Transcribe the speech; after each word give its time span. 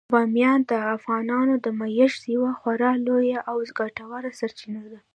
بامیان 0.13 0.59
د 0.71 0.73
افغانانو 0.95 1.53
د 1.65 1.67
معیشت 1.79 2.21
یوه 2.35 2.51
خورا 2.59 2.91
لویه 3.07 3.39
او 3.49 3.57
ګټوره 3.79 4.29
سرچینه 4.39 4.83
ده. 4.91 4.99